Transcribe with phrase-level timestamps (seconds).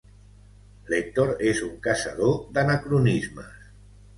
[0.93, 3.73] L'Èctor és un caçador d'anacronismes.